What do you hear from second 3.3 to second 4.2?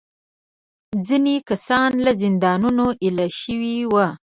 شوي وو.